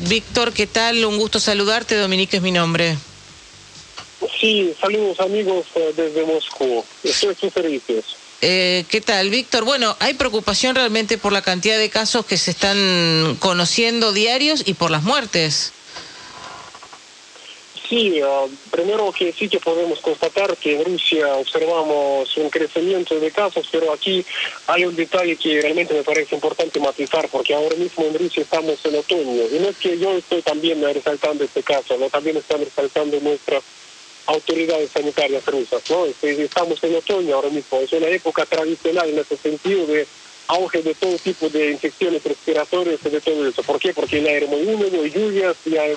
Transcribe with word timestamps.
Víctor, 0.00 0.52
¿qué 0.52 0.66
tal? 0.66 1.04
Un 1.04 1.18
gusto 1.18 1.40
saludarte. 1.40 1.96
Dominique 1.96 2.36
es 2.36 2.42
mi 2.42 2.52
nombre. 2.52 2.96
Sí, 4.40 4.72
saludos 4.80 5.20
amigos 5.20 5.66
eh, 5.74 5.92
desde 5.96 6.24
Moscú. 6.24 6.84
Estoy 7.02 7.30
a 7.30 7.34
sus 7.34 7.52
servicios. 7.52 8.04
Eh, 8.40 8.84
¿Qué 8.88 9.00
tal, 9.00 9.30
Víctor? 9.30 9.64
Bueno, 9.64 9.96
hay 9.98 10.14
preocupación 10.14 10.76
realmente 10.76 11.18
por 11.18 11.32
la 11.32 11.42
cantidad 11.42 11.76
de 11.76 11.90
casos 11.90 12.24
que 12.24 12.36
se 12.36 12.52
están 12.52 13.36
conociendo 13.40 14.12
diarios 14.12 14.62
y 14.64 14.74
por 14.74 14.92
las 14.92 15.02
muertes. 15.02 15.72
Sí, 17.88 18.20
primero 18.70 19.10
que 19.12 19.32
sí 19.32 19.48
que 19.48 19.60
podemos 19.60 20.00
constatar 20.00 20.54
que 20.58 20.76
en 20.76 20.84
Rusia 20.84 21.34
observamos 21.36 22.36
un 22.36 22.50
crecimiento 22.50 23.18
de 23.18 23.30
casos, 23.30 23.66
pero 23.72 23.90
aquí 23.94 24.22
hay 24.66 24.84
un 24.84 24.94
detalle 24.94 25.36
que 25.36 25.62
realmente 25.62 25.94
me 25.94 26.02
parece 26.02 26.34
importante 26.34 26.78
matizar, 26.80 27.30
porque 27.30 27.54
ahora 27.54 27.76
mismo 27.76 28.04
en 28.04 28.18
Rusia 28.18 28.42
estamos 28.42 28.84
en 28.84 28.96
otoño. 28.96 29.42
Y 29.50 29.58
no 29.60 29.68
es 29.70 29.78
que 29.78 29.98
yo 29.98 30.12
estoy 30.18 30.42
también 30.42 30.82
resaltando 30.82 31.44
este 31.44 31.62
caso, 31.62 31.96
¿no? 31.96 32.10
también 32.10 32.36
están 32.36 32.60
resaltando 32.60 33.18
nuestras 33.20 33.62
autoridades 34.26 34.90
sanitarias 34.90 35.46
rusas. 35.46 35.82
¿no? 35.88 36.04
Este, 36.04 36.42
estamos 36.42 36.84
en 36.84 36.94
otoño 36.94 37.36
ahora 37.36 37.48
mismo, 37.48 37.80
es 37.80 37.92
una 37.94 38.08
época 38.08 38.44
tradicional 38.44 39.08
en 39.08 39.18
ese 39.18 39.38
sentido 39.38 39.86
de 39.86 40.06
auge 40.48 40.82
de 40.82 40.94
todo 40.94 41.16
tipo 41.18 41.48
de 41.48 41.70
infecciones 41.72 42.24
respiratorias 42.24 42.98
y 43.04 43.08
de 43.10 43.20
todo 43.20 43.46
eso. 43.46 43.62
¿Por 43.62 43.78
qué? 43.78 43.92
Porque 43.92 44.18
el 44.18 44.26
aire 44.26 44.46
muy 44.46 44.62
húmedo, 44.62 45.04
lluvias, 45.06 45.56
y 45.66 45.76
hay 45.76 45.94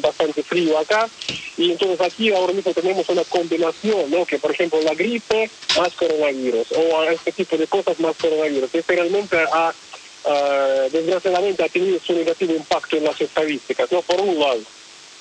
bastante 0.00 0.42
frío 0.42 0.78
acá. 0.78 1.08
Y 1.56 1.72
entonces 1.72 2.00
aquí 2.00 2.32
ahora 2.32 2.52
mismo 2.52 2.72
tenemos 2.72 3.08
una 3.08 3.24
combinación, 3.24 4.10
¿no? 4.10 4.26
Que 4.26 4.38
por 4.38 4.50
ejemplo 4.50 4.80
la 4.82 4.94
gripe 4.94 5.50
más 5.76 5.92
coronavirus, 5.94 6.66
o 6.72 7.02
este 7.04 7.32
tipo 7.32 7.56
de 7.56 7.66
cosas 7.66 7.98
más 8.00 8.16
coronavirus. 8.16 8.74
Este 8.74 8.94
realmente 8.94 9.36
ha, 9.52 9.72
uh, 10.24 10.90
desgraciadamente 10.90 11.64
ha 11.64 11.68
tenido 11.68 11.98
su 11.98 12.12
negativo 12.12 12.54
impacto 12.54 12.96
en 12.96 13.04
las 13.04 13.20
estadísticas, 13.20 13.90
¿no? 13.90 14.02
Por 14.02 14.20
un 14.20 14.38
lado. 14.38 14.60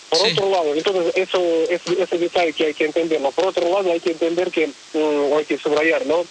Por 0.10 0.20
sí. 0.20 0.34
otro 0.34 0.50
lado, 0.52 0.76
entonces 0.76 1.14
eso 1.16 1.40
es 1.70 1.82
ese 1.88 2.18
detalle 2.20 2.54
que 2.54 2.66
hay 2.66 2.74
que 2.76 2.86
entenderlo. 2.86 3.32
Por 3.32 3.48
otro 3.48 3.68
lado, 3.68 3.92
hay 3.92 4.00
que 4.00 4.12
entender 4.12 4.52
que, 4.52 4.70
um, 4.94 5.38
hay 5.38 5.46
que 5.46 5.58
subrayar, 5.58 6.06
¿no? 6.06 6.24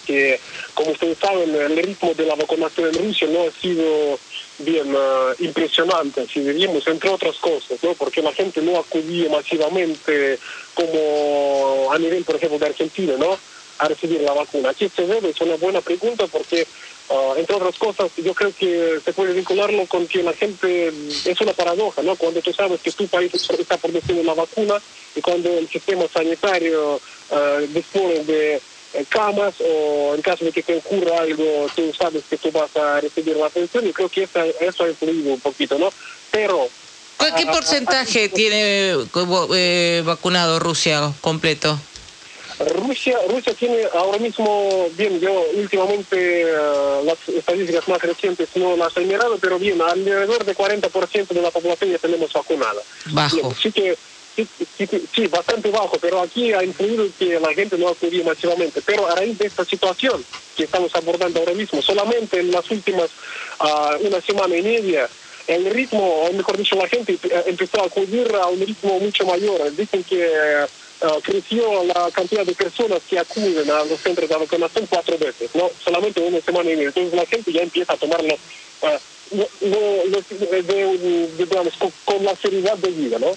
Que, 0.00 0.40
como 0.74 0.92
ustedes 0.92 1.18
saben, 1.18 1.54
el 1.54 1.76
ritmo 1.76 2.14
de 2.14 2.26
la 2.26 2.34
vacunación 2.34 2.88
en 2.88 3.04
Rusia 3.04 3.28
no 3.28 3.42
ha 3.42 3.50
sido 3.60 4.18
bien 4.58 4.94
uh, 4.94 5.34
impresionante, 5.38 6.26
si 6.26 6.40
diríamos, 6.40 6.86
entre 6.86 7.10
otras 7.10 7.36
cosas, 7.36 7.82
¿no? 7.82 7.94
porque 7.94 8.22
la 8.22 8.32
gente 8.32 8.60
no 8.62 8.78
acudía 8.78 9.28
masivamente 9.30 10.38
como 10.74 11.88
a 11.92 11.98
nivel, 11.98 12.24
por 12.24 12.36
ejemplo, 12.36 12.58
de 12.58 12.66
Argentina, 12.66 13.14
¿no? 13.18 13.38
a 13.80 13.88
recibir 13.88 14.20
la 14.20 14.34
vacuna. 14.34 14.70
Aquí 14.70 14.90
se 14.94 15.06
debe, 15.06 15.30
es 15.30 15.40
una 15.40 15.56
buena 15.56 15.80
pregunta 15.80 16.26
porque, 16.26 16.66
uh, 17.08 17.34
entre 17.36 17.56
otras 17.56 17.78
cosas, 17.78 18.10
yo 18.16 18.34
creo 18.34 18.52
que 18.54 19.00
se 19.02 19.12
puede 19.14 19.32
vincularlo 19.32 19.86
con 19.86 20.06
que 20.06 20.22
la 20.22 20.34
gente, 20.34 20.92
es 21.24 21.40
una 21.40 21.54
paradoja, 21.54 22.02
¿no? 22.02 22.14
Cuando 22.16 22.42
tú 22.42 22.52
sabes 22.52 22.80
que 22.82 22.92
tu 22.92 23.08
país 23.08 23.32
está 23.34 23.78
produciendo 23.78 24.22
una 24.22 24.34
vacuna 24.34 24.74
y 25.16 25.22
cuando 25.22 25.48
el 25.56 25.66
sistema 25.68 26.04
sanitario 26.12 26.96
uh, 26.96 27.66
dispone 27.72 28.24
de 28.24 28.60
camas 29.08 29.54
o 29.60 30.14
en 30.14 30.22
caso 30.22 30.44
de 30.44 30.52
que 30.52 30.62
te 30.62 30.76
ocurra 30.76 31.20
algo, 31.20 31.66
tú 31.74 31.92
sabes 31.96 32.24
que 32.28 32.36
tú 32.36 32.50
vas 32.50 32.74
a 32.76 33.00
recibir 33.00 33.36
la 33.36 33.46
atención 33.46 33.86
y 33.86 33.92
creo 33.92 34.08
que 34.08 34.24
eso, 34.24 34.40
eso 34.60 34.84
ha 34.84 34.88
influido 34.88 35.34
un 35.34 35.40
poquito, 35.40 35.78
¿no? 35.78 35.90
Pero... 36.30 36.68
¿Qué 37.36 37.46
porcentaje 37.46 38.30
tiene 38.30 38.94
eh, 39.54 40.02
vacunado 40.04 40.58
Rusia 40.58 41.12
completo? 41.20 41.78
Rusia, 42.58 43.18
Rusia 43.28 43.54
tiene 43.54 43.84
ahora 43.94 44.18
mismo, 44.18 44.88
bien, 44.96 45.18
yo 45.18 45.32
últimamente 45.54 46.44
uh, 46.44 47.04
las 47.04 47.16
estadísticas 47.28 47.88
más 47.88 48.02
recientes 48.02 48.48
no 48.54 48.76
las 48.76 48.94
he 48.96 49.00
mirado, 49.00 49.38
pero 49.38 49.58
bien, 49.58 49.80
alrededor 49.80 50.44
de 50.44 50.54
40% 50.54 51.28
de 51.28 51.42
la 51.42 51.50
población 51.50 51.90
ya 51.90 51.98
tenemos 51.98 52.32
vacunada. 52.32 52.82
Bajo. 53.06 53.36
Bien, 53.36 53.46
así 53.46 53.72
que 53.72 53.96
Sí, 54.36 55.26
bastante 55.26 55.70
bajo, 55.70 55.98
pero 56.00 56.20
aquí 56.20 56.52
ha 56.52 56.64
influido 56.64 57.06
que 57.18 57.38
la 57.38 57.52
gente 57.52 57.76
no 57.76 57.88
acudía 57.88 58.24
masivamente. 58.24 58.80
Pero 58.80 59.06
a 59.06 59.14
raíz 59.14 59.36
de 59.38 59.46
esta 59.46 59.64
situación 59.64 60.24
que 60.56 60.64
estamos 60.64 60.94
abordando 60.94 61.40
ahora 61.40 61.52
mismo, 61.52 61.82
solamente 61.82 62.40
en 62.40 62.50
las 62.50 62.70
últimas 62.70 63.10
uh, 63.60 64.06
una 64.06 64.20
semana 64.20 64.56
y 64.56 64.62
media, 64.62 65.08
el 65.46 65.66
ritmo, 65.70 66.22
o 66.22 66.32
mejor 66.32 66.56
dicho, 66.56 66.76
la 66.76 66.88
gente 66.88 67.18
empezó 67.46 67.82
a 67.82 67.86
acudir 67.86 68.32
a 68.40 68.46
un 68.46 68.60
ritmo 68.60 69.00
mucho 69.00 69.26
mayor. 69.26 69.74
Dicen 69.74 70.04
que 70.04 70.64
uh, 71.02 71.20
creció 71.22 71.84
la 71.84 72.08
cantidad 72.12 72.46
de 72.46 72.54
personas 72.54 73.00
que 73.08 73.18
acuden 73.18 73.68
a 73.70 73.84
los 73.84 74.00
centros 74.00 74.28
de 74.28 74.36
vacunación 74.36 74.86
cuatro 74.88 75.18
veces, 75.18 75.50
no 75.54 75.70
solamente 75.82 76.20
una 76.20 76.40
semana 76.40 76.70
y 76.70 76.76
media. 76.76 76.88
Entonces 76.88 77.14
la 77.14 77.26
gente 77.26 77.52
ya 77.52 77.62
empieza 77.62 77.92
a 77.92 77.96
tomarlo 77.96 78.34
uh, 78.34 78.98
de, 79.60 81.46
la 82.30 82.36
seriedad 82.36 82.76
de 82.78 82.90
vida, 82.90 83.18
¿no? 83.18 83.36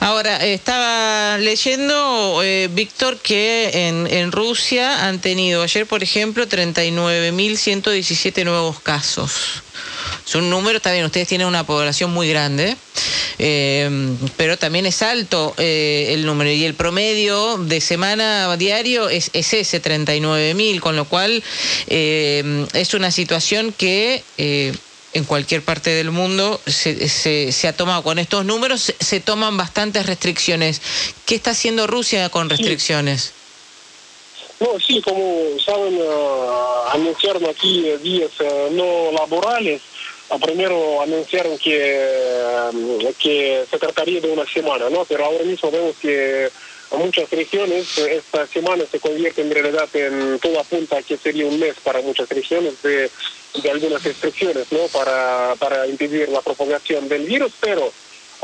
Ahora, 0.00 0.44
estaba 0.44 1.38
leyendo, 1.38 2.42
eh, 2.42 2.68
Víctor, 2.72 3.18
que 3.18 3.88
en, 3.88 4.32
Rusia 4.32 5.06
han 5.06 5.20
tenido 5.20 5.62
ayer, 5.62 5.86
por 5.86 6.02
ejemplo, 6.02 6.48
39.117 6.48 8.44
nuevos 8.44 8.80
casos. 8.80 9.62
Es 10.26 10.34
un 10.34 10.50
número, 10.50 10.80
bien, 10.84 11.04
ustedes 11.04 11.28
tienen 11.28 11.46
una 11.46 11.64
población 11.64 12.12
muy 12.12 12.28
grande, 12.28 12.76
eh, 13.38 13.88
pero 14.36 14.56
también 14.56 14.86
es 14.86 15.02
alto 15.02 15.54
eh, 15.56 16.08
el 16.10 16.26
número. 16.26 16.50
Y 16.50 16.64
el 16.64 16.74
promedio 16.74 17.58
de 17.58 17.80
semana 17.80 18.56
diario 18.56 19.08
es, 19.08 19.30
es 19.34 19.52
ese, 19.52 19.80
39.000, 19.80 20.80
con 20.80 20.96
lo 20.96 21.04
cual 21.04 21.44
eh, 21.86 22.66
es 22.72 22.94
una 22.94 23.12
situación 23.12 23.72
que 23.72 24.24
en 25.14 25.24
cualquier 25.24 25.62
parte 25.62 25.90
del 25.90 26.10
mundo 26.10 26.60
se, 26.66 27.08
se, 27.08 27.52
se, 27.52 27.68
ha 27.68 27.76
tomado 27.76 28.02
con 28.02 28.18
estos 28.18 28.44
números, 28.44 28.94
se, 28.98 29.20
toman 29.20 29.56
bastantes 29.56 30.06
restricciones. 30.06 30.80
¿Qué 31.26 31.34
está 31.34 31.50
haciendo 31.50 31.86
Rusia 31.86 32.28
con 32.30 32.48
restricciones? 32.48 33.32
No, 34.60 34.78
sí, 34.78 35.02
como 35.02 35.58
saben, 35.64 35.98
uh, 36.00 36.90
anunciaron 36.92 37.44
aquí 37.46 37.82
días 38.02 38.30
uh, 38.40 38.72
no 38.72 39.10
laborales. 39.12 39.82
Uh, 40.28 40.38
primero 40.38 41.02
anunciaron 41.02 41.58
que, 41.58 42.70
que 43.18 43.64
se 43.68 43.78
trataría 43.78 44.20
de 44.20 44.30
una 44.30 44.46
semana, 44.46 44.88
¿no? 44.88 45.04
Pero 45.04 45.24
ahora 45.24 45.44
mismo 45.44 45.70
vemos 45.70 45.96
que 46.00 46.48
muchas 46.98 47.30
regiones 47.30 47.98
esta 47.98 48.46
semana 48.46 48.84
se 48.90 49.00
convierte 49.00 49.42
en 49.42 49.50
realidad 49.50 49.88
en 49.94 50.38
todo 50.38 50.60
apunta 50.60 50.98
a 50.98 51.02
que 51.02 51.16
sería 51.16 51.46
un 51.46 51.58
mes 51.58 51.74
para 51.82 52.00
muchas 52.00 52.28
regiones 52.28 52.82
de 52.82 53.10
algunas 53.70 54.02
restricciones 54.02 54.70
¿no? 54.72 54.86
para, 54.88 55.54
para 55.58 55.86
impedir 55.86 56.28
la 56.28 56.40
propagación 56.40 57.08
del 57.08 57.24
virus, 57.24 57.52
pero 57.60 57.92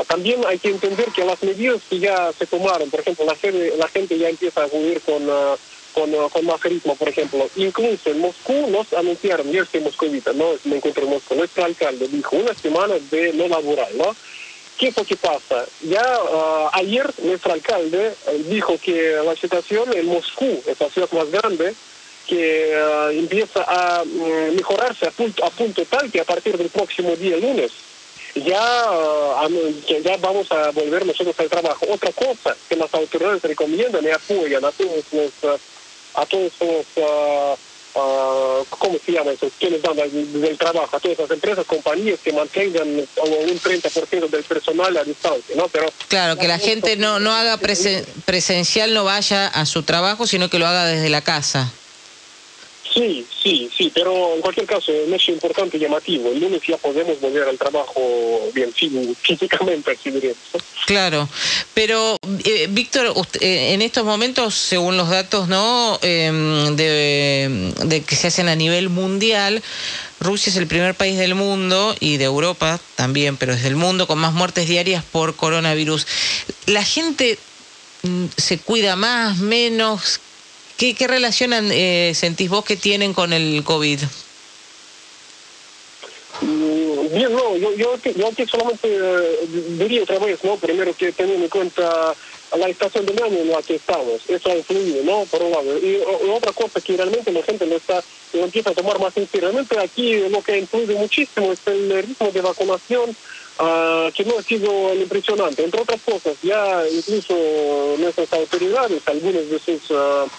también 0.07 0.41
hay 0.47 0.59
que 0.59 0.69
entender 0.69 1.07
que 1.07 1.25
las 1.25 1.41
medidas 1.43 1.81
que 1.89 1.99
ya 1.99 2.31
se 2.37 2.45
tomaron, 2.45 2.89
por 2.89 3.01
ejemplo, 3.01 3.25
la 3.25 3.35
gente, 3.35 3.73
la 3.77 3.87
gente 3.87 4.17
ya 4.17 4.29
empieza 4.29 4.61
a 4.61 4.65
acudir 4.65 5.01
con, 5.01 5.27
uh, 5.27 5.57
con, 5.93 6.13
uh, 6.13 6.29
con, 6.29 6.45
más 6.45 6.61
ritmo, 6.63 6.95
por 6.95 7.09
ejemplo. 7.09 7.49
Incluso 7.55 8.09
en 8.09 8.19
Moscú 8.19 8.67
nos 8.69 8.93
anunciaron, 8.93 9.51
yo 9.51 9.63
estoy 9.63 9.81
moscovita, 9.81 10.31
no 10.33 10.53
me 10.63 10.77
encuentro 10.77 11.03
en 11.03 11.09
Moscú, 11.09 11.35
nuestro 11.35 11.65
alcalde 11.65 12.07
dijo 12.07 12.37
una 12.37 12.53
semana 12.53 12.95
de 13.11 13.33
no 13.33 13.47
laboral, 13.47 13.97
¿no? 13.97 14.15
¿Qué 14.79 14.87
es 14.87 14.97
lo 14.97 15.03
que 15.03 15.17
pasa? 15.17 15.65
Ya 15.81 16.23
uh, 16.23 16.69
ayer 16.71 17.05
nuestro 17.21 17.51
alcalde 17.51 18.13
dijo 18.49 18.77
que 18.81 19.19
la 19.25 19.35
situación 19.35 19.89
en 19.93 20.05
Moscú, 20.05 20.63
es 20.65 20.79
la 20.79 20.89
ciudad 20.89 21.11
más 21.11 21.29
grande, 21.29 21.75
que 22.25 22.73
uh, 22.73 23.09
empieza 23.09 23.61
a 23.63 24.03
um, 24.03 24.55
mejorarse 24.55 25.05
a 25.05 25.11
punto, 25.11 25.43
a 25.43 25.49
punto 25.49 25.83
tal 25.85 26.09
que 26.09 26.21
a 26.21 26.23
partir 26.23 26.57
del 26.57 26.69
próximo 26.69 27.13
día 27.17 27.35
lunes 27.35 27.71
ya, 28.35 28.85
que 29.87 30.01
ya 30.01 30.15
vamos 30.17 30.49
a 30.51 30.71
volver 30.71 31.05
nosotros 31.05 31.37
al 31.39 31.49
trabajo. 31.49 31.85
Otra 31.89 32.11
cosa 32.13 32.55
que 32.69 32.75
las 32.75 32.93
autoridades 32.93 33.41
recomiendan 33.41 34.05
y 34.05 34.11
apoyan 34.11 34.63
a 34.63 34.71
todos 34.71 35.03
los, 35.11 35.59
a 36.13 36.25
todos 36.25 36.53
los 36.61 37.59
¿cómo 37.93 38.97
se 39.03 39.11
llama 39.11 39.31
eso? 39.31 39.49
Quienes 39.59 39.81
dan 39.81 39.95
del 39.95 40.57
trabajo, 40.57 40.95
a 40.95 40.99
todas 40.99 41.19
las 41.19 41.31
empresas, 41.31 41.65
compañías 41.65 42.19
que 42.19 42.31
mantengan 42.31 42.87
un 42.87 43.59
30% 43.59 44.29
del 44.29 44.43
personal 44.43 44.95
a 44.97 45.03
distancia, 45.03 45.55
¿no? 45.55 45.67
Pero 45.67 45.87
claro, 46.07 46.37
que 46.37 46.47
la 46.47 46.59
gente 46.59 46.95
no, 46.97 47.19
no 47.19 47.33
haga 47.33 47.57
presen 47.57 48.05
presencial, 48.25 48.93
no 48.93 49.03
vaya 49.03 49.47
a 49.47 49.65
su 49.65 49.83
trabajo, 49.83 50.27
sino 50.27 50.49
que 50.49 50.59
lo 50.59 50.67
haga 50.67 50.85
desde 50.85 51.09
la 51.09 51.21
casa. 51.21 51.71
Sí, 52.93 53.25
sí, 53.43 53.69
sí, 53.75 53.91
pero 53.93 54.33
en 54.33 54.41
cualquier 54.41 54.65
caso, 54.65 54.91
un 55.05 55.13
hecho 55.13 55.31
importante 55.31 55.77
y 55.77 55.79
llamativo. 55.79 56.31
El 56.31 56.39
lunes 56.39 56.61
ya 56.67 56.77
podemos 56.77 57.19
volver 57.21 57.47
al 57.47 57.57
trabajo 57.57 58.49
bien 58.53 58.73
físicamente, 58.73 59.91
así 59.91 60.09
diríamos. 60.09 60.39
Claro, 60.85 61.29
pero 61.73 62.17
eh, 62.43 62.67
Víctor, 62.69 63.13
usted, 63.15 63.41
eh, 63.43 63.73
en 63.73 63.81
estos 63.81 64.05
momentos, 64.05 64.55
según 64.55 64.97
los 64.97 65.09
datos 65.09 65.47
no 65.47 65.99
eh, 66.01 66.31
de, 66.75 67.73
de 67.85 68.01
que 68.01 68.15
se 68.15 68.27
hacen 68.27 68.49
a 68.49 68.55
nivel 68.55 68.89
mundial, 68.89 69.61
Rusia 70.19 70.49
es 70.49 70.57
el 70.57 70.67
primer 70.67 70.95
país 70.95 71.17
del 71.17 71.35
mundo 71.35 71.95
y 71.99 72.17
de 72.17 72.25
Europa 72.25 72.79
también, 72.95 73.37
pero 73.37 73.53
es 73.53 73.63
del 73.63 73.75
mundo 73.75 74.07
con 74.07 74.19
más 74.19 74.33
muertes 74.33 74.67
diarias 74.67 75.03
por 75.03 75.35
coronavirus. 75.35 76.07
La 76.65 76.83
gente 76.83 77.39
mm, 78.03 78.25
se 78.35 78.57
cuida 78.57 78.95
más, 78.95 79.37
menos. 79.37 80.19
¿Qué, 80.79 80.95
qué 80.95 81.07
relación 81.07 81.51
eh, 81.53 82.13
sentís 82.15 82.49
vos 82.49 82.63
que 82.63 82.77
tienen 82.77 83.13
con 83.13 83.33
el 83.33 83.65
COVID? 83.65 83.99
Mm, 86.39 86.89
Bien, 87.13 87.33
no, 87.33 87.57
yo, 87.57 87.73
yo, 87.73 87.95
yo 88.15 88.27
aquí 88.27 88.45
solamente 88.45 88.87
eh, 88.87 89.47
diría 89.77 90.03
otra 90.03 90.19
vez, 90.19 90.41
¿no? 90.43 90.55
Primero 90.55 90.93
que 90.95 91.11
teniendo 91.11 91.43
en 91.43 91.49
cuenta 91.49 92.15
la 92.57 92.69
estación 92.69 93.05
del 93.05 93.21
año 93.21 93.39
en 93.39 93.49
la 93.49 93.61
que 93.61 93.75
estamos, 93.75 94.21
eso 94.27 94.49
ha 94.49 94.55
influido, 94.55 95.03
¿no? 95.03 95.25
Por 95.25 95.41
un 95.41 95.51
lado. 95.51 95.77
Y, 95.79 95.97
otra 96.31 96.53
cosa 96.53 96.79
que 96.79 96.95
realmente 96.95 97.33
la 97.33 97.43
gente 97.43 97.65
lo 97.65 97.75
está 97.75 98.01
lo 98.31 98.45
empieza 98.45 98.69
a 98.69 98.73
tomar 98.73 98.99
más 98.99 99.17
en 99.17 99.27
serio. 99.27 99.49
Realmente 99.49 99.77
aquí 99.79 100.13
lo 100.29 100.41
que 100.41 100.53
ha 100.53 100.57
influido 100.57 100.97
muchísimo 100.97 101.51
es 101.51 101.59
el 101.65 102.03
ritmo 102.03 102.31
de 102.31 102.41
vacunación 102.41 103.09
uh, 103.09 104.11
que 104.13 104.23
no 104.23 104.37
ha 104.37 104.43
sido 104.43 104.93
impresionante. 104.93 105.63
Entre 105.63 105.81
otras 105.81 105.99
cosas, 106.03 106.37
ya 106.41 106.83
incluso 106.89 107.35
nuestras 107.97 108.31
autoridades, 108.31 109.01
algunos 109.07 109.49
de 109.49 109.59
sus... 109.59 109.91
Uh, 109.91 110.29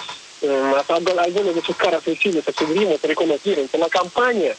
algunas 0.43 1.55
de 1.55 1.63
sus 1.63 1.77
caras 1.77 2.03
sensibles 2.03 2.47
accedimos, 2.47 3.01
reconocieron 3.03 3.69
que 3.69 3.79
la 3.79 3.89
campaña 3.89 4.53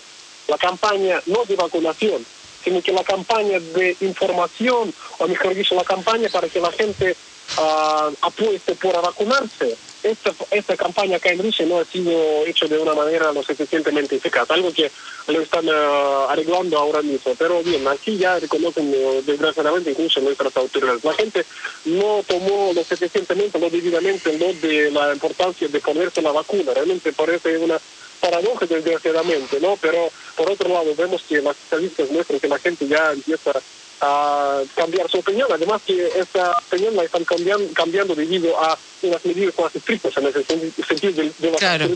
la 0.48 0.57
campaña 0.57 1.22
no 1.28 1.45
de 1.45 1.56
vacunación, 1.56 2.25
sino 2.63 2.81
que 2.81 2.92
la 2.92 3.04
campaña 3.04 3.60
de 3.60 3.95
información, 4.01 4.94
o 5.18 5.28
mejor 5.28 5.56
dicho, 5.56 5.75
la 5.75 5.83
campaña 5.83 6.30
para 6.30 6.48
que 6.50 6.60
la 6.60 6.72
gente 6.72 7.16
uh, 7.57 8.13
apueste 8.22 8.75
por 8.75 9.01
vacunarse. 9.01 9.78
Esta, 10.03 10.33
esta 10.50 10.75
campaña 10.75 11.18
acá 11.18 11.30
en 11.30 11.44
Rusia 11.44 11.65
no 11.65 11.80
ha 11.80 11.86
sido 11.86 12.12
hecha 12.45 12.65
de 12.65 12.80
una 12.80 12.95
manera 12.95 13.31
lo 13.31 13.44
suficientemente 13.44 14.15
eficaz, 14.15 14.50
algo 14.50 14.74
que 14.74 14.89
lo 15.27 15.42
están 15.42 15.68
uh, 15.68 16.27
arreglando 16.27 16.77
ahora 16.80 17.03
mismo. 17.03 17.36
Pero 17.38 17.62
bien, 17.62 17.88
aquí 17.88 18.18
ya 18.18 18.39
reconocen 18.39 18.89
uh, 18.89 19.21
desgraciadamente 19.21 19.92
incluso 19.92 20.19
nuestras 20.21 20.57
autoridades. 20.57 21.03
La 21.03 21.13
gente 21.13 21.45
no 21.86 22.24
tomó 22.27 22.71
lo 22.74 22.83
suficientemente, 22.83 23.59
lo 23.59 23.69
debidamente, 23.69 24.38
lo 24.39 24.53
de 24.53 24.89
la 24.89 25.13
importancia 25.13 25.68
de 25.68 25.80
ponerse 25.80 26.21
la 26.21 26.31
vacuna. 26.31 26.74
Realmente 26.74 27.13
parece 27.13 27.57
una 27.59 27.80
paradoja 28.19 28.65
desgraciadamente, 28.65 29.59
¿no? 29.59 29.77
Pero 29.81 30.09
por 30.36 30.50
otro 30.50 30.69
lado 30.69 30.95
vemos 30.95 31.21
que 31.24 31.42
las 31.42 31.57
estadísticas 31.57 32.12
muestran 32.12 32.39
que 32.39 32.48
la 32.48 32.59
gente 32.59 32.88
ya 32.88 33.12
empieza 33.12 33.51
a 34.01 34.62
cambiar 34.75 35.09
su 35.09 35.19
opinión, 35.19 35.48
además 35.51 35.81
que 35.86 36.07
esa 36.07 36.51
opinión 36.68 36.95
la 36.95 37.03
están 37.03 37.24
cambiando, 37.24 37.71
cambiando 37.74 38.15
debido 38.15 38.59
a 38.59 38.77
unas 39.03 39.25
medidas 39.25 39.53
más 39.59 39.75
estrictas 39.75 40.18
en 40.18 40.27
ese 40.27 40.44
sentido 40.44 41.13
de, 41.13 41.31
de 41.38 41.51
las 41.51 41.59
claro. 41.59 41.88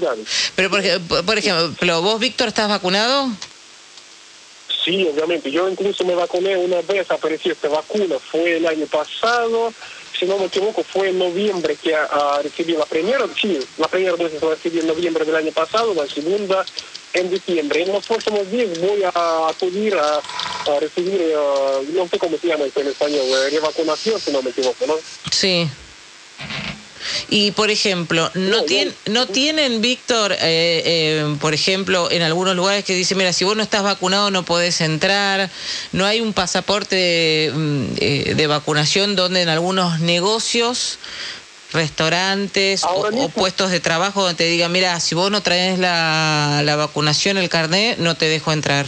Pero 0.55 0.69
por, 0.69 1.25
por 1.25 1.37
ejemplo, 1.37 2.01
¿vos 2.01 2.19
Víctor 2.19 2.49
estás 2.49 2.69
vacunado? 2.69 3.29
Sí, 4.85 5.07
obviamente. 5.11 5.49
Yo 5.49 5.67
incluso 5.67 6.05
me 6.05 6.13
vacuné 6.13 6.55
una 6.57 6.81
vez, 6.81 7.09
apareció 7.09 7.53
esta 7.53 7.69
vacuna, 7.69 8.17
fue 8.19 8.57
el 8.57 8.67
año 8.67 8.85
pasado, 8.85 9.73
si 10.17 10.25
no 10.25 10.37
me 10.37 10.45
equivoco, 10.45 10.83
fue 10.83 11.09
en 11.09 11.17
noviembre 11.17 11.75
que 11.75 11.91
uh, 11.93 12.41
recibí 12.43 12.73
la 12.73 12.85
primera, 12.85 13.25
sí, 13.39 13.59
la 13.77 13.87
primera 13.87 14.15
dosis 14.15 14.41
la 14.41 14.49
recibí 14.49 14.79
en 14.79 14.87
noviembre 14.87 15.25
del 15.25 15.35
año 15.35 15.51
pasado, 15.51 15.93
la 15.95 16.05
segunda 16.07 16.63
en 17.13 17.31
diciembre. 17.31 17.81
En 17.81 17.93
los 17.93 18.05
próximos 18.05 18.49
días 18.51 18.79
voy 18.79 19.03
a 19.03 19.49
acudir 19.49 19.95
a, 19.95 20.21
a 20.71 20.79
recibir, 20.79 21.21
uh, 21.35 21.83
no 21.93 22.07
sé 22.07 22.17
cómo 22.17 22.37
se 22.37 22.47
llama 22.47 22.65
en 22.65 22.87
español, 22.87 23.25
revacunación, 23.51 24.19
si 24.19 24.31
no 24.31 24.41
me 24.41 24.49
equivoco, 24.49 24.87
¿no? 24.87 24.95
Sí. 25.31 25.69
Y, 27.29 27.51
por 27.51 27.69
ejemplo, 27.69 28.29
no, 28.33 28.63
tienen, 28.63 28.93
no 29.07 29.27
tienen, 29.27 29.81
Víctor, 29.81 30.33
eh, 30.33 30.37
eh, 30.41 31.35
por 31.39 31.53
ejemplo, 31.53 32.09
en 32.11 32.21
algunos 32.21 32.55
lugares 32.55 32.83
que 32.83 32.95
dicen, 32.95 33.17
mira, 33.17 33.33
si 33.33 33.45
vos 33.45 33.55
no 33.55 33.63
estás 33.63 33.83
vacunado 33.83 34.31
no 34.31 34.43
podés 34.43 34.81
entrar, 34.81 35.49
no 35.91 36.05
hay 36.05 36.21
un 36.21 36.33
pasaporte 36.33 36.95
de, 36.95 37.51
mm, 37.53 37.85
eh, 37.99 38.33
de 38.35 38.47
vacunación 38.47 39.15
donde 39.15 39.41
en 39.41 39.49
algunos 39.49 39.99
negocios 39.99 40.99
restaurantes 41.73 42.83
o, 42.83 43.29
puestos 43.29 43.69
de 43.69 43.79
trabajo 43.79 44.21
donde 44.21 44.35
te 44.35 44.45
digan, 44.45 44.71
mira, 44.71 44.99
si 44.99 45.13
vos 45.13 45.29
no 45.29 45.41
traes 45.41 45.77
la, 45.77 46.61
la 46.63 46.75
vacunación, 46.75 47.37
el 47.37 47.49
carnet, 47.49 47.97
no 47.97 48.15
te 48.15 48.27
dejo 48.27 48.51
entrar. 48.51 48.85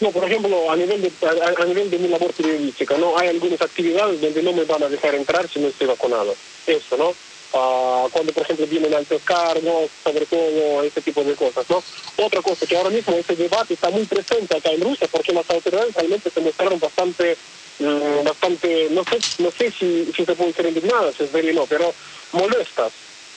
No, 0.00 0.10
por 0.10 0.24
ejemplo, 0.24 0.70
a 0.70 0.76
nivel 0.76 1.00
de, 1.00 1.10
a, 1.26 1.64
nivel 1.64 1.90
de 1.90 1.98
mi 1.98 2.08
labor 2.08 2.32
periodística, 2.34 2.98
¿no? 2.98 3.16
Hay 3.16 3.28
algunas 3.28 3.60
actividades 3.62 4.20
donde 4.20 4.42
no 4.42 4.52
me 4.52 4.64
van 4.64 4.82
a 4.82 4.88
dejar 4.88 5.14
entrar 5.14 5.48
si 5.48 5.58
no 5.58 5.68
estoy 5.68 5.86
vacunado. 5.86 6.34
Eso, 6.66 6.96
¿no? 6.98 7.14
Uh, 7.52 8.10
cuando, 8.10 8.32
por 8.32 8.42
ejemplo, 8.42 8.66
vienen 8.66 8.92
altos 8.92 9.22
cargos, 9.22 9.90
sobre 10.04 10.26
todo 10.26 10.82
ese 10.82 11.00
tipo 11.00 11.24
de 11.24 11.34
cosas, 11.34 11.64
¿no? 11.70 11.82
Otra 12.22 12.42
cosa 12.42 12.66
que 12.66 12.76
ahora 12.76 12.90
mismo 12.90 13.14
ese 13.14 13.34
debate 13.36 13.74
está 13.74 13.88
muy 13.88 14.04
presente 14.04 14.56
acá 14.56 14.70
en 14.70 14.82
Rusia 14.82 15.08
porque 15.10 15.32
las 15.32 15.48
autoridades 15.48 15.94
realmente 15.94 16.28
se 16.28 16.40
mostraron 16.40 16.78
bastante, 16.78 17.38
um, 17.80 18.24
bastante, 18.24 18.88
no 18.90 19.02
sé, 19.04 19.18
no 19.38 19.50
sé 19.50 19.70
si, 19.70 20.12
si 20.14 20.24
se 20.26 20.34
pueden 20.34 20.52
ser 20.52 20.66
indignadas, 20.66 21.18
es 21.18 21.32
no, 21.54 21.66
pero 21.66 21.94
molestas 22.32 22.92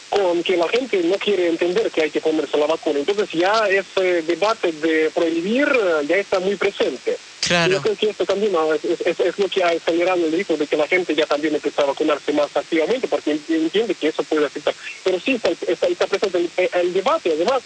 con 0.10 0.44
que 0.44 0.58
la 0.58 0.68
gente 0.68 1.02
no 1.04 1.16
quiere 1.16 1.50
entender 1.50 1.92
que 1.92 2.02
hay 2.02 2.12
que 2.12 2.22
ponerse 2.22 2.58
la 2.58 2.66
vacuna. 2.66 3.00
Entonces 3.00 3.30
ya 3.32 3.68
ese 3.70 4.24
debate 4.24 4.72
de 4.72 5.12
prohibir 5.12 5.68
eh, 5.68 6.06
ya 6.08 6.18
está 6.18 6.40
muy 6.40 6.56
presente. 6.56 7.18
Claro. 7.42 7.74
Yo 7.74 7.82
creo 7.82 7.96
que 7.96 8.10
esto 8.10 8.26
también 8.26 8.54
es, 8.76 9.02
es, 9.02 9.20
es, 9.20 9.40
lo 9.40 9.48
que 9.48 9.64
ha 9.64 9.70
acelerado 9.70 10.26
el 10.26 10.32
ritmo 10.32 10.58
de 10.58 10.68
que 10.68 10.78
la 10.78 10.88
gente 10.88 11.16
ya 11.16 11.26
también 11.26 11.56
empieza 11.56 11.84
a 11.84 11.86
vacunarse 11.86 12.34
más 12.34 12.56
activamente 12.56 13.08
porque 13.08 13.40
entiende 13.50 13.96
que 13.96 14.10
eso 14.10 14.24
puede 14.24 14.46
afectar. 14.46 14.74
Pero 15.04 15.20
sí 15.20 15.36
está, 15.36 15.50
está, 15.50 15.88
está 15.88 16.08
presente 16.08 16.38
el, 16.58 16.70
el, 16.74 16.94
debate, 16.94 17.32
además 17.34 17.62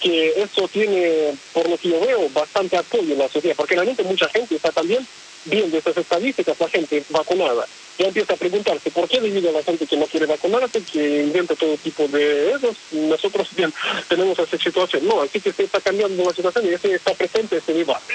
que 0.00 0.42
eso 0.42 0.66
tiene, 0.66 1.34
por 1.52 1.68
lo 1.68 1.78
que 1.78 1.90
yo 1.90 2.00
veo, 2.00 2.28
bastante 2.30 2.76
apoyo 2.76 3.12
en 3.12 3.18
la 3.20 3.28
sociedad, 3.28 3.54
porque 3.56 3.76
realmente 3.76 4.02
mucha 4.02 4.28
gente 4.28 4.56
está 4.56 4.72
también 4.72 5.06
viendo 5.44 5.78
estas 5.78 5.96
estadísticas, 5.96 6.58
la 6.58 6.68
gente 6.68 7.02
vacunada 7.10 7.66
ya 7.98 8.06
empieza 8.06 8.32
a 8.32 8.36
preguntarse 8.36 8.90
por 8.90 9.08
qué 9.08 9.20
debido 9.20 9.50
a 9.50 9.52
la 9.52 9.62
gente 9.62 9.86
que 9.86 9.96
no 9.96 10.06
quiere 10.06 10.26
vacunarse, 10.26 10.82
que 10.82 11.22
inventa 11.22 11.54
todo 11.54 11.76
tipo 11.76 12.08
de 12.08 12.52
esos, 12.52 12.76
nosotros 12.92 13.48
bien 13.54 13.72
tenemos 14.08 14.38
esa 14.38 14.58
situación. 14.58 15.06
No, 15.06 15.22
así 15.22 15.40
que 15.40 15.52
se 15.52 15.64
está 15.64 15.80
cambiando 15.80 16.24
la 16.24 16.34
situación 16.34 16.66
y 16.66 16.70
ese 16.70 16.94
está 16.94 17.14
presente 17.14 17.58
ese 17.58 17.72
debate. 17.72 18.14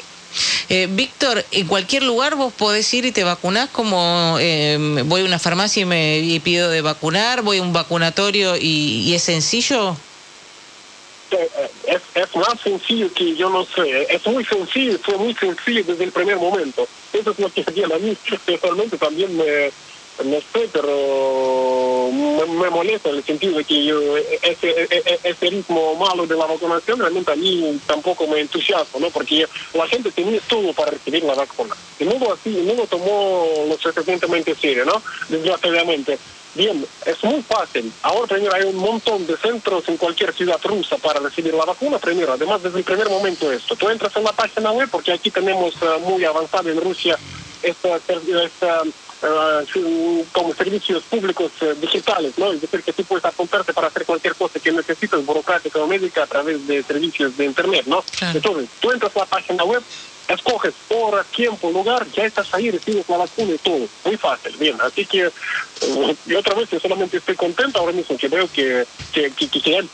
Eh, 0.69 0.87
Víctor, 0.89 1.45
en 1.51 1.67
cualquier 1.67 2.03
lugar 2.03 2.35
vos 2.35 2.53
podés 2.53 2.93
ir 2.93 3.05
y 3.05 3.11
te 3.11 3.23
vacunás 3.23 3.69
como 3.69 4.37
eh, 4.39 4.77
voy 5.05 5.21
a 5.21 5.25
una 5.25 5.39
farmacia 5.39 5.83
y 5.83 5.85
me 5.85 6.19
y 6.19 6.39
pido 6.39 6.69
de 6.69 6.81
vacunar, 6.81 7.41
voy 7.41 7.59
a 7.59 7.61
un 7.61 7.71
vacunatorio 7.71 8.57
y, 8.57 9.03
y 9.05 9.13
es 9.13 9.23
sencillo. 9.23 9.95
Eh, 11.31 11.49
es, 11.87 12.01
es, 12.15 12.35
más 12.35 12.59
sencillo 12.61 13.13
que 13.13 13.35
yo 13.35 13.49
no 13.49 13.65
sé, 13.65 14.07
es 14.09 14.25
muy 14.25 14.45
sencillo, 14.45 14.97
fue 14.99 15.17
muy 15.17 15.33
sencillo 15.33 15.83
desde 15.85 16.05
el 16.05 16.11
primer 16.11 16.37
momento. 16.37 16.87
Eso 17.13 17.31
es 17.31 17.39
lo 17.39 17.51
que 17.51 17.63
a 17.93 17.99
mí 17.99 18.17
personalmente 18.45 18.97
también 18.97 19.35
me, 19.35 19.71
no 20.23 20.37
sé, 20.53 20.69
pero 20.73 22.09
me, 22.11 22.45
me, 22.45 22.69
molesta 22.69 23.09
en 23.09 23.17
el 23.17 23.23
sentido 23.23 23.57
de 23.57 23.63
que 23.63 23.85
yo, 23.85 24.17
ese, 24.17 24.87
ese, 25.23 25.49
ritmo 25.49 25.95
malo 25.95 26.25
de 26.25 26.35
la 26.35 26.45
vacunación 26.45 26.99
realmente 26.99 27.31
a 27.31 27.35
mí 27.35 27.79
tampoco 27.85 28.25
me 28.27 28.39
entusiasma, 28.39 28.99
¿no? 28.99 29.09
Porque 29.09 29.45
la 29.73 29.87
gente 29.87 30.11
tenía 30.11 30.39
todo 30.47 30.73
para 30.73 30.91
recibir 30.91 31.23
la 31.23 31.35
vacuna. 31.35 31.75
Y 31.99 32.05
no 32.05 32.33
así, 32.33 32.49
no 32.49 32.73
lo 32.73 32.87
tomó 32.87 33.45
lo 33.67 33.77
suficientemente 33.77 34.55
serio, 34.55 34.85
¿no? 34.85 35.01
Desgraciadamente. 35.29 36.17
Bien, 36.55 36.83
es 37.05 37.23
muy 37.23 37.43
fácil. 37.43 37.91
Ahora, 38.01 38.25
primero, 38.25 38.55
hay 38.55 38.63
un 38.63 38.77
montón 38.77 39.27
de 39.27 39.37
centros 39.37 39.87
en 39.89 39.97
cualquier 39.97 40.33
ciudad 40.33 40.59
rusa 40.63 40.97
para 40.97 41.19
recibir 41.19 41.53
la 41.53 41.65
vacuna. 41.65 41.99
Primero, 41.99 42.33
además, 42.33 42.63
desde 42.63 42.79
el 42.79 42.83
primer 42.83 43.07
momento 43.09 43.51
esto. 43.51 43.75
Tú 43.75 43.87
entras 43.89 44.15
en 44.15 44.23
la 44.23 44.31
página 44.31 44.71
web, 44.71 44.89
porque 44.91 45.11
aquí 45.11 45.29
tenemos 45.29 45.75
uh, 45.83 45.99
muy 45.99 46.25
avanzada 46.25 46.71
en 46.71 46.81
Rusia 46.81 47.19
esta, 47.61 47.97
esta 47.97 48.83
uh, 49.23 50.25
como 50.31 50.53
servicios 50.53 51.03
públicos 51.03 51.51
uh, 51.61 51.73
digitales, 51.79 52.37
¿no? 52.37 52.51
Es 52.51 52.61
decir, 52.61 52.83
que 52.83 52.93
tú 52.93 53.03
puedes 53.03 53.25
apuntarte 53.25 53.73
para 53.73 53.87
hacer 53.87 54.05
cualquier 54.05 54.35
cosa 54.35 54.59
que 54.59 54.71
necesitas, 54.71 55.25
burocrática 55.25 55.79
o 55.79 55.87
médica, 55.87 56.23
a 56.23 56.27
través 56.27 56.65
de 56.67 56.83
servicios 56.83 57.35
de 57.37 57.45
Internet, 57.45 57.85
¿no? 57.87 58.03
Claro. 58.17 58.37
Entonces, 58.37 58.69
tú 58.79 58.91
entras 58.91 59.15
a 59.15 59.19
la 59.19 59.25
página 59.25 59.63
web, 59.63 59.83
escoges 60.33 60.73
hora, 60.89 61.23
tiempo, 61.23 61.71
lugar, 61.71 62.05
ya 62.15 62.25
estás 62.25 62.53
ahí, 62.53 62.71
recibes 62.71 63.07
la 63.07 63.17
vacuna 63.17 63.53
y 63.53 63.57
todo. 63.57 63.87
Muy 64.05 64.17
fácil, 64.17 64.55
bien. 64.57 64.75
Así 64.81 65.05
que, 65.05 65.27
uh, 65.27 66.15
y 66.25 66.33
otra 66.35 66.55
vez, 66.55 66.69
yo 66.69 66.79
solamente 66.79 67.17
estoy 67.17 67.35
contento 67.35 67.79
ahora 67.79 67.93
mismo 67.93 68.17
que 68.17 68.27
veo 68.27 68.49
que, 68.51 68.85
que, 69.11 69.31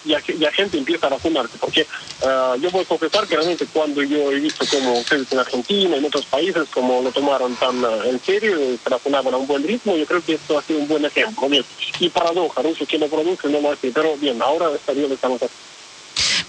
ya, 0.04 0.20
ya, 0.38 0.52
gente 0.52 0.78
empieza 0.78 1.08
a 1.08 1.12
vacunarse, 1.12 1.58
porque 1.60 1.88
uh, 2.22 2.56
yo 2.60 2.72
voy 2.72 2.82
a 2.82 2.86
confesar 2.86 3.28
que 3.28 3.36
realmente 3.36 3.68
cuando 3.72 4.02
yo 4.02 4.32
he 4.32 4.40
visto 4.40 4.66
como 4.66 5.00
ustedes 5.00 5.32
en 5.32 5.40
Argentina, 5.40 5.96
en 5.96 6.06
otros 6.06 6.26
países, 6.26 6.68
como 6.70 7.02
lo 7.02 7.12
tomaron 7.12 7.56
tan 7.56 7.84
uh, 7.84 8.04
en 8.04 8.20
serio, 8.24 8.58
se 8.84 8.90
vacunaban 8.90 9.34
a 9.34 9.38
un 9.38 9.48
buen 9.48 9.64
ritmo, 9.64 9.96
yo 9.96 10.06
creo 10.06 10.24
que 10.24 10.34
esto 10.34 10.58
ha 10.58 10.64
sido 10.64 10.80
un 10.80 10.88
buen 10.88 11.06
ejemplo. 11.06 11.48
Bien. 11.48 11.66
Y 12.00 12.10
paradoja, 12.10 12.62
Rusia 12.62 12.86
que 12.88 12.98
lo 12.98 13.08
produce 13.08 13.48
no 13.50 13.62
lo 13.62 13.72
hace, 13.72 13.92
pero 13.92 14.16
bien, 14.18 14.42
ahora 14.42 14.74
estaría 14.76 15.08
lo 15.08 15.14
estamos. 15.14 15.42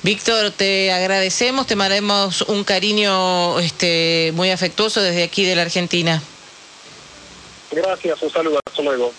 Víctor, 0.04 0.50
te 0.50 0.92
agradecemos, 0.92 1.66
te 1.66 1.76
mandamos 1.76 2.42
un 2.42 2.62
cariño 2.62 3.58
este, 3.58 4.32
muy 4.34 4.50
afectuoso 4.50 5.00
desde 5.00 5.22
aquí 5.22 5.46
de 5.46 5.56
la 5.56 5.62
Argentina. 5.62 6.22
Gracias, 7.70 8.22
un 8.22 8.30
saludo, 8.30 8.60
hasta 8.66 8.82
luego. 8.82 9.10